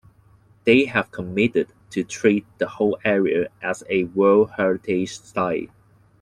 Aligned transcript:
They 0.63 0.85
have 0.85 1.11
committed 1.11 1.67
to 1.91 2.03
treat 2.03 2.47
the 2.57 2.67
whole 2.67 2.97
area 3.05 3.49
as 3.61 3.83
a 3.87 4.05
World 4.05 4.49
Heritage 4.57 5.19
site. 5.19 5.69